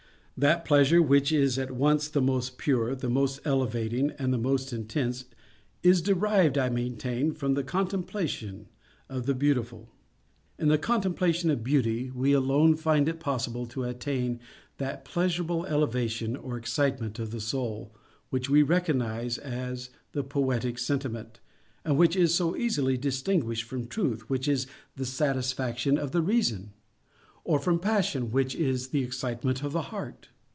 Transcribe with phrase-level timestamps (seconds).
[0.39, 4.73] _That _pleasure which is at once the most pure, the most elevating, and the most
[4.73, 5.25] intense,
[5.83, 8.65] is derived, I maintain, from the contemplation
[9.07, 9.91] of the Beautiful.
[10.57, 14.39] In the contemplation of Beauty we alone find it possible to attain
[14.77, 17.93] that pleasurable elevation, or excitement _of the soul,
[18.33, 21.39] _which we recognize as the Poetic Sentiment,
[21.85, 24.65] and which is so easily distinguished from Truth, which is
[24.95, 26.73] the satisfaction of the Reason,
[27.43, 30.29] or from Passion, which is the excitement of the heart.